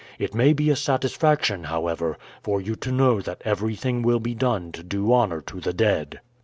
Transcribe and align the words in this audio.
It 0.17 0.33
may 0.33 0.51
be 0.53 0.71
a 0.71 0.75
satisfaction, 0.75 1.65
however, 1.65 2.17
for 2.41 2.59
you 2.59 2.75
to 2.75 2.91
know 2.91 3.21
that 3.21 3.43
everything 3.45 4.01
will 4.01 4.19
be 4.19 4.33
done 4.33 4.71
to 4.71 4.81
do 4.81 5.13
honor 5.13 5.41
to 5.41 5.59
the 5.59 5.73
dead. 5.73 6.21